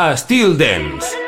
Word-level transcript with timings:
A 0.00 0.16
still 0.16 0.56
Dance. 0.56 1.27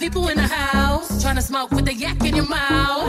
People 0.00 0.28
in 0.28 0.36
the 0.36 0.48
house 0.48 1.22
trying 1.22 1.36
to 1.36 1.42
smoke 1.42 1.70
with 1.70 1.84
the 1.84 1.94
yak 1.94 2.24
in 2.24 2.34
your 2.34 2.48
mouth. 2.48 3.06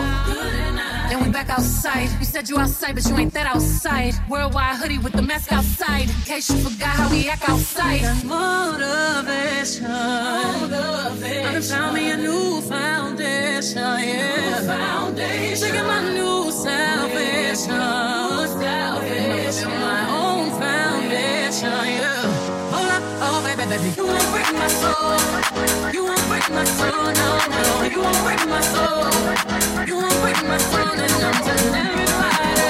Then 1.09 1.23
we 1.23 1.29
back 1.29 1.49
outside. 1.49 2.09
You 2.19 2.25
said 2.25 2.49
you 2.49 2.57
outside, 2.59 2.95
but 2.95 3.05
you 3.05 3.17
ain't 3.17 3.33
that 3.33 3.47
outside. 3.47 4.13
Worldwide 4.29 4.75
hoodie 4.75 4.97
with 4.97 5.13
the 5.13 5.21
mask 5.21 5.51
outside. 5.51 6.09
In 6.09 6.21
case 6.25 6.49
you 6.49 6.57
forgot 6.57 6.95
how 6.99 7.09
we 7.09 7.29
act 7.29 7.49
outside. 7.49 8.01
Motivation. 8.25 9.83
Motivation. 9.83 11.45
I 11.45 11.53
done 11.53 11.61
found 11.61 11.95
me 11.95 12.11
a 12.11 12.17
new 12.17 12.61
foundation. 12.61 13.77
Yeah. 13.77 14.59
New 14.59 14.67
foundation. 14.67 15.67
Taking 15.67 15.87
my 15.87 16.01
new 16.11 16.51
salvation. 16.51 17.71
New 17.71 18.47
salvation. 18.61 19.69
My 19.69 20.03
own 20.21 20.49
foundation. 20.59 21.71
Yeah. 21.71 22.40
Baby, 23.69 23.93
you 23.95 24.05
won't 24.07 24.31
break 24.31 24.51
my 24.53 24.67
soul. 24.67 25.93
You 25.93 26.05
won't 26.05 26.27
break 26.27 26.49
my 26.49 26.63
soul, 26.65 27.13
no, 27.13 27.29
no. 27.47 27.83
You 27.83 28.01
won't 28.01 28.23
break 28.25 28.45
my 28.47 28.61
soul. 28.61 29.85
You 29.85 29.95
won't 29.97 30.21
break 30.21 30.43
my 30.43 30.57
soul, 30.57 30.99
and 30.99 31.23
I'm 31.23 31.33
telling 31.45 31.75
everybody, 31.75 32.60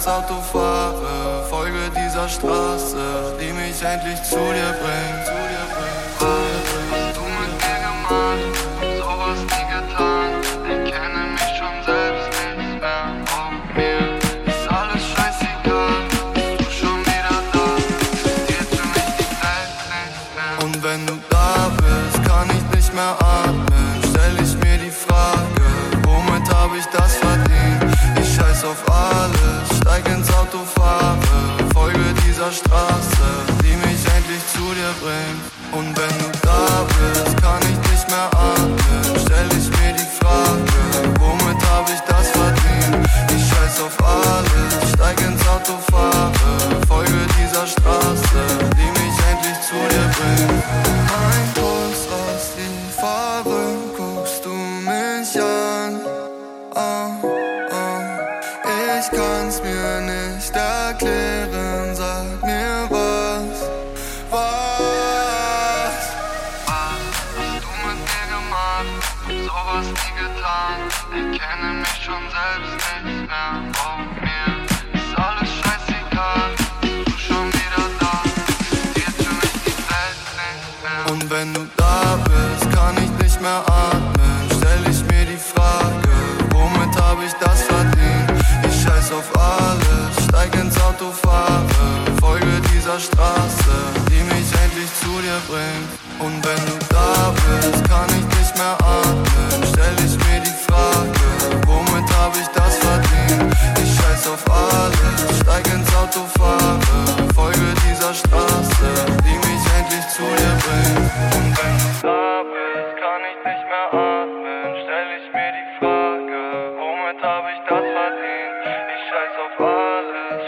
ins 0.00 0.08
Auto 0.08 0.40
fahre, 0.40 1.44
folge 1.50 1.90
dieser 1.94 2.26
Straße, 2.26 3.36
die 3.38 3.52
mich 3.52 3.82
endlich 3.82 4.22
zu 4.22 4.36
dir 4.36 4.59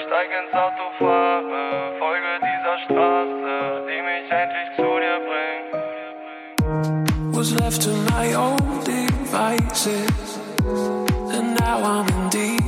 Steig 0.06 0.30
ins 0.30 0.52
Auto, 0.52 0.84
fahre, 0.98 1.92
folge 1.98 2.32
dieser 2.40 2.76
Straße, 2.84 3.86
die 3.86 4.00
mich 4.02 4.26
endlich 4.30 4.68
zu 4.76 4.88
dir 4.98 5.18
bringt. 5.28 5.70
Was 7.36 7.50
left 7.52 7.82
to 7.82 7.90
my 8.10 8.34
old 8.34 8.84
devices, 8.84 10.38
and 11.32 11.54
now 11.60 11.84
I'm 11.84 12.08
in 12.08 12.28
deep. 12.30 12.62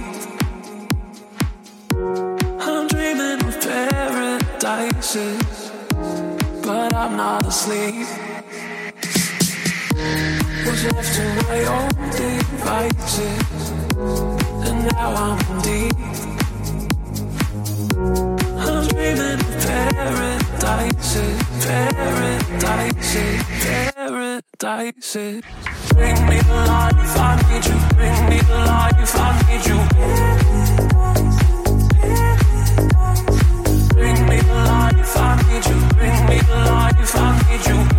I'm 2.60 2.86
dreaming 2.88 3.42
of 3.48 3.60
paradises, 3.60 5.42
but 6.62 6.94
I'm 6.94 7.16
not 7.16 7.46
asleep. 7.46 8.06
Was 10.66 10.84
left 10.84 11.14
to 11.16 11.24
my 11.48 11.64
old 11.66 11.96
devices, 12.12 13.72
and 14.68 14.84
now 14.92 15.14
I'm 15.16 15.38
in 15.50 15.62
deep 15.62 16.33
dreaming 19.14 19.38
paradise, 19.62 21.14
paradise, 21.64 23.14
paradise. 23.94 25.16
Bring 25.94 26.18
me 26.28 26.38
to 26.40 26.52
life, 26.52 27.18
I 27.18 27.36
need 27.48 27.64
you. 27.66 27.76
Bring 27.94 28.28
me 28.28 28.38
to 28.40 28.54
life, 28.54 29.14
I 29.16 29.30
need 29.48 29.66
you. 29.66 29.78
Bring 33.94 34.20
me 34.28 34.38
to 34.40 34.54
life, 34.54 35.16
I 35.16 35.18
need 35.48 35.66
you. 35.66 35.78
Bring 35.96 36.18
me 36.26 36.38
to 36.40 36.54
life, 36.72 37.16
I 37.16 37.18
need 37.48 37.66
you. 37.66 37.93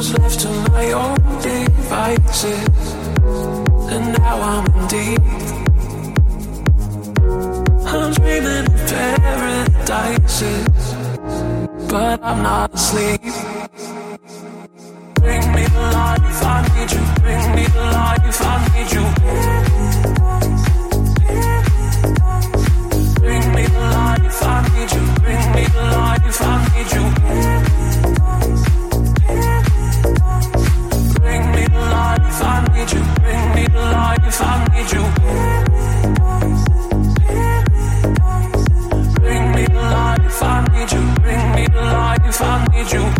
was 0.00 0.12
left 0.18 0.40
to 0.40 0.48
my 0.72 0.92
own 0.92 1.18
devices, 1.42 2.94
and 3.92 4.04
now 4.16 4.36
I'm 4.52 4.66
in 4.74 4.86
deep. 4.88 5.20
I'm 7.84 8.10
dreaming 8.14 8.64
of 8.64 8.80
paradises, 8.88 10.84
but 11.90 12.18
I'm 12.24 12.42
not 12.42 12.72
asleep. 12.72 13.20
Bring 15.20 15.44
me 15.54 15.64
the 15.76 15.84
life, 15.98 16.42
I 16.54 16.58
need 16.72 16.90
you. 16.96 17.04
Bring 17.20 17.44
me 17.56 17.64
life, 18.00 18.40
I 18.40 18.56
need 18.72 18.90
you. 18.96 19.04
Bring 23.20 23.44
me 23.54 23.64
the 23.66 23.84
life, 23.98 24.42
I 24.42 24.56
need 24.72 24.90
you. 24.96 25.04
Bring 25.24 25.44
me 25.56 25.64
life, 25.76 26.40
I 26.40 26.54
need 26.74 26.90
you. 26.94 27.19
if 42.30 42.40
I 42.42 42.64
need 42.72 42.92
you. 42.92 43.19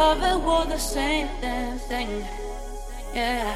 lover 0.00 0.38
wore 0.46 0.64
the 0.64 0.78
same 0.78 1.28
damn 1.42 1.78
thing. 1.90 2.10
Yeah. 3.14 3.54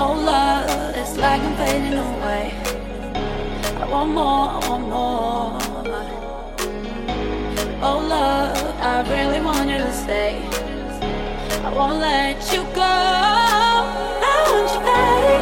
Oh, 0.00 0.12
love, 0.32 0.96
it's 1.00 1.14
like 1.24 1.42
I'm 1.46 1.54
fading 1.60 1.98
away. 2.08 2.44
I 3.82 3.84
want 3.92 4.10
more, 4.18 4.44
I 4.54 4.58
want 4.68 4.84
more. 4.94 5.48
Oh, 7.88 7.98
love, 8.14 8.56
I 8.92 8.94
really 9.14 9.40
want 9.48 9.68
you 9.72 9.78
to 9.86 9.92
stay. 10.04 10.32
I 11.66 11.68
won't 11.76 11.98
let 12.10 12.38
you 12.52 12.62
go. 12.82 12.94
I 14.30 14.36
want 14.50 14.68
you, 14.74 14.80
baby. 14.88 15.36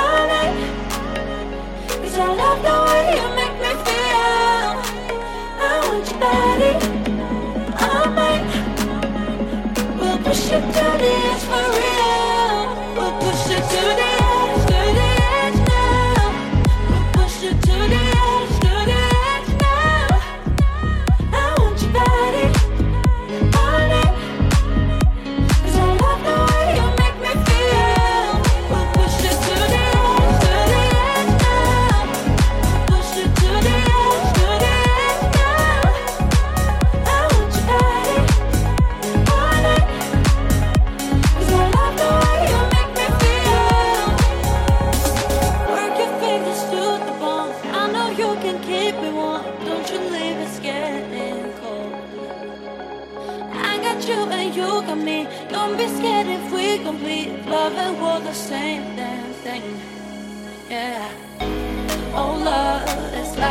All 0.00 0.24
night. 0.34 0.56
Cause 2.00 2.16
I 2.24 2.28
love 2.42 2.60
the 2.68 2.76
way 2.86 3.04
you 3.18 3.35
the 10.56 10.62
duty 10.72 11.04
is 11.04 11.44
for 11.44 11.75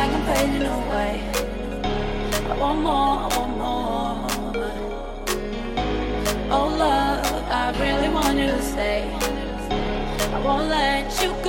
like 0.06 0.14
I'm 0.14 0.24
fading 0.34 0.66
away. 0.66 1.20
I 2.50 2.56
want 2.58 2.80
more, 2.80 3.18
I 3.18 3.38
want 3.38 3.56
more. 3.56 4.26
Oh 6.48 6.68
love, 6.78 7.44
I 7.50 7.72
really 7.80 8.08
want 8.12 8.38
you 8.38 8.46
to 8.46 8.62
stay. 8.62 9.10
I 10.32 10.40
won't 10.44 10.68
let 10.68 11.22
you 11.22 11.30
go. 11.42 11.45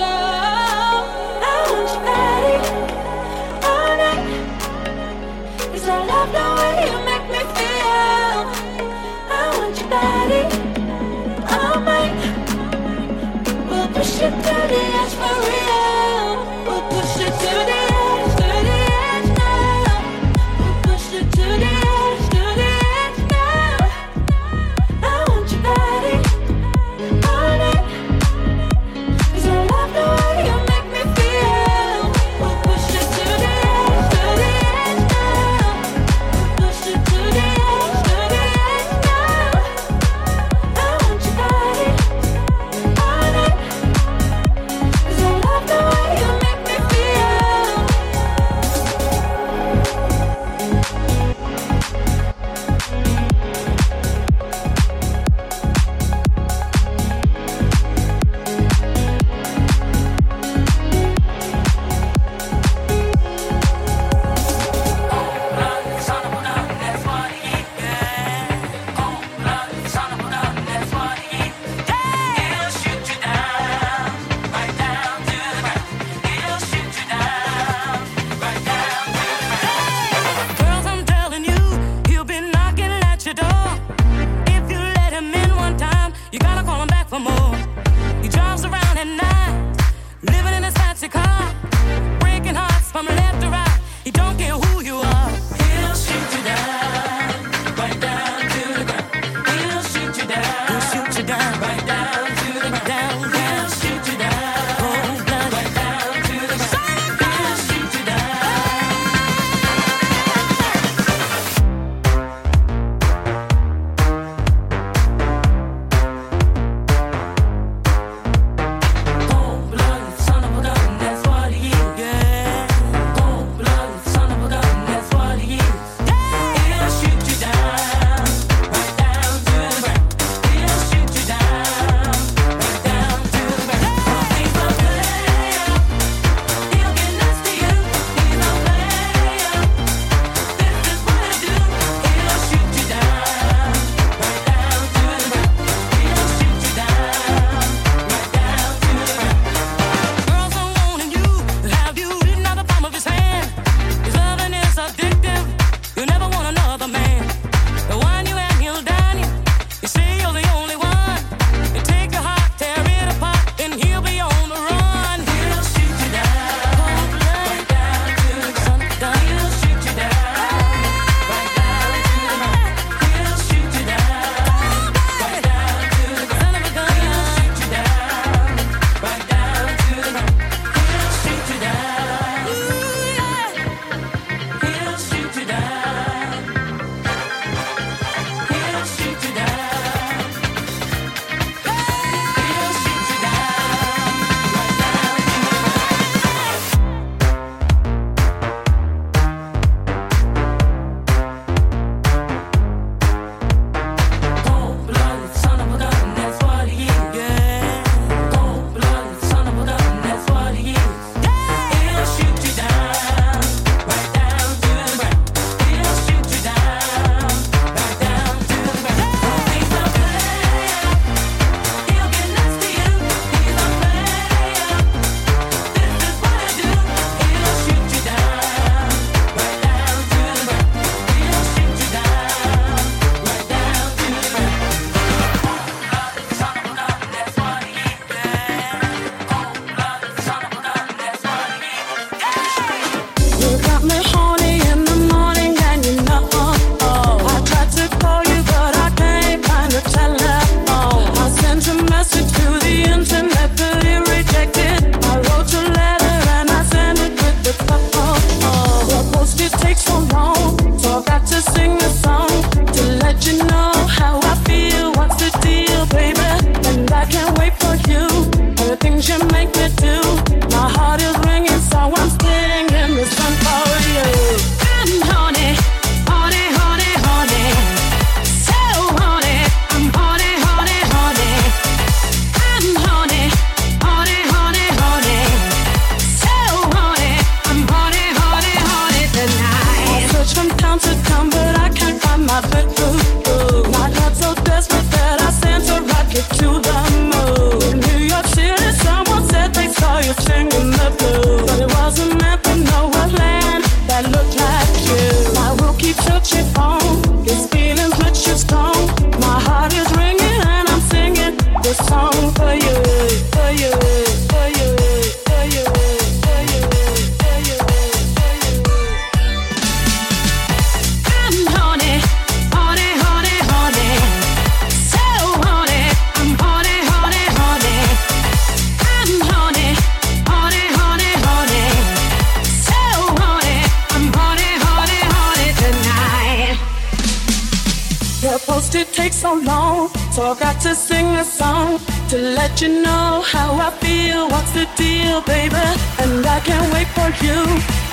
So 340.18 340.32
I 340.32 340.39
got 340.39 340.59
to 340.61 340.74
sing 340.74 341.05
a 341.05 341.24
song 341.24 341.80
to 342.09 342.18
let 342.18 342.59
you 342.59 342.82
know 342.82 343.22
how 343.24 343.53
I 343.53 343.70
feel. 343.70 344.28
What's 344.28 344.51
the 344.51 344.68
deal, 344.76 345.22
baby? 345.22 345.53
And 346.01 346.26
I 346.26 346.39
can't 346.39 346.74
wait 346.74 346.88
for 346.97 347.09
you 347.24 347.38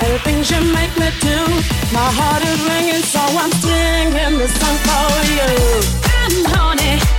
and 0.01 0.09
the 0.11 0.19
things 0.25 0.49
you 0.49 0.59
make 0.73 0.89
me 0.97 1.09
do. 1.21 1.37
My 1.93 2.09
heart 2.17 2.41
is 2.41 2.59
ringing, 2.65 3.03
so 3.03 3.21
I'm 3.21 3.51
singing 3.61 4.39
this 4.39 4.53
song 4.59 4.77
for 4.87 5.11
you. 5.37 5.51
Honey. 6.49 7.14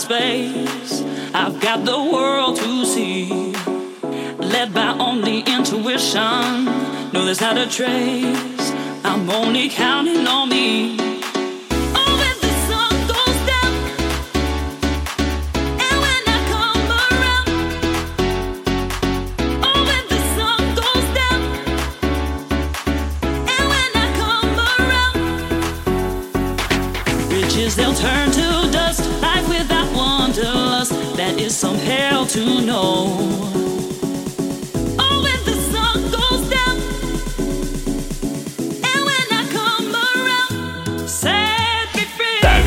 Space. 0.00 1.02
I've 1.34 1.60
got 1.60 1.84
the 1.84 2.02
world 2.12 2.56
to 2.56 2.84
see. 2.86 3.52
Led 4.38 4.72
by 4.72 4.96
only 4.98 5.40
intuition. 5.40 6.64
No, 7.12 7.24
there's 7.26 7.40
not 7.40 7.58
a 7.58 7.68
trace. 7.68 8.72
I'm 9.04 9.28
only 9.28 9.68
counting 9.68 10.09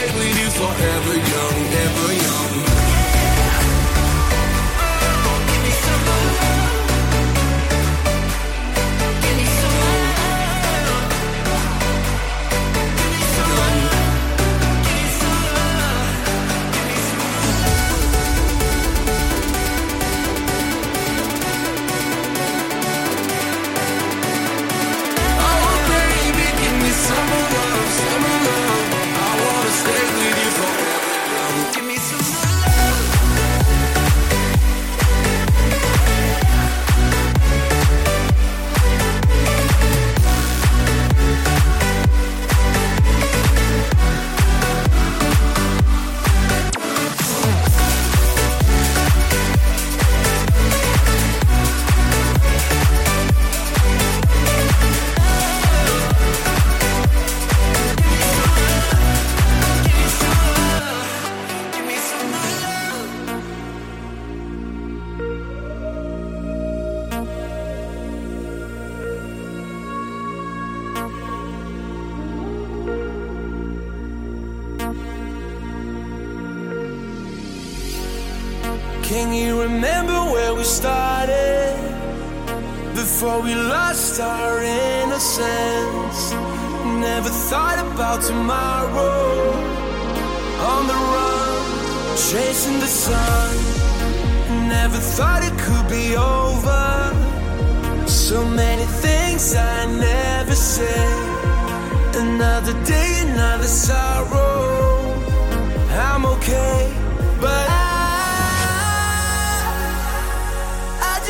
stay 0.00 0.18
with 0.18 0.38
you 0.40 0.50
forever 0.50 1.14
young, 1.14 1.74
ever 1.74 2.12
young. 2.14 2.49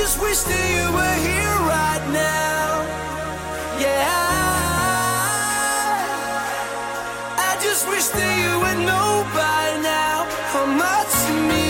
just 0.01 0.19
wish 0.19 0.41
that 0.51 0.67
you 0.75 0.87
were 0.97 1.17
here 1.29 1.57
right 1.77 2.05
now. 2.11 2.69
Yeah. 3.79 4.09
I, 7.37 7.45
I 7.49 7.51
just 7.63 7.87
wish 7.87 8.07
that 8.09 8.33
you 8.43 8.53
would 8.63 8.81
know 8.89 9.11
by 9.37 9.65
now 9.83 10.25
how 10.53 10.65
much 10.65 11.13
you 11.29 11.35
mean. 11.49 11.70